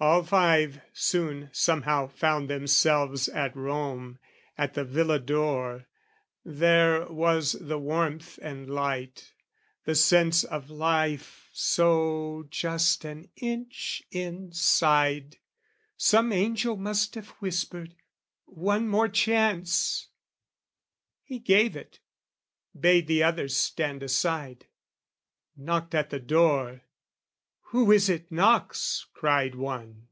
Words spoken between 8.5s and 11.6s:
light The sense of life